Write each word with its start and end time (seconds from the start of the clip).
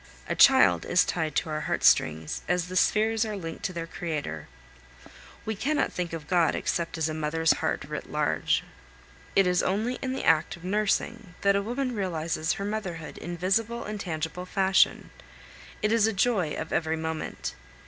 A 0.27 0.33
child 0.33 0.83
is 0.83 1.05
tied 1.05 1.35
to 1.35 1.49
our 1.51 1.59
heart 1.61 1.83
strings, 1.83 2.41
as 2.47 2.69
the 2.69 2.75
spheres 2.75 3.23
are 3.23 3.37
linked 3.37 3.61
to 3.65 3.71
their 3.71 3.85
creator; 3.85 4.47
we 5.45 5.53
cannot 5.55 5.93
think 5.93 6.11
of 6.11 6.25
God 6.27 6.55
except 6.55 6.97
as 6.97 7.07
a 7.07 7.13
mother's 7.13 7.51
heart 7.61 7.83
writ 7.85 8.09
large. 8.09 8.63
It 9.35 9.45
is 9.45 9.61
only 9.61 9.99
in 10.01 10.13
the 10.13 10.23
act 10.23 10.55
of 10.55 10.63
nursing 10.63 11.35
that 11.41 11.55
a 11.55 11.61
woman 11.61 11.93
realizes 11.93 12.53
her 12.53 12.65
motherhood 12.65 13.19
in 13.19 13.37
visible 13.37 13.83
and 13.85 13.99
tangible 13.99 14.47
fashion; 14.47 15.11
it 15.83 15.91
is 15.91 16.07
a 16.07 16.13
joy 16.13 16.55
of 16.55 16.73
every 16.73 16.97
moment. 16.97 17.53